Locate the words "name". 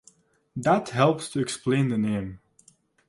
1.99-2.39